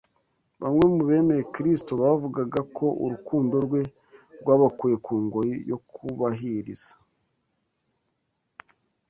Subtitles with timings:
[0.61, 3.81] Bamwe mu bemeye Kristo bavugaga ko urukundo rwe
[4.39, 6.91] rwabakuye ku ngoyi yo kubahiriza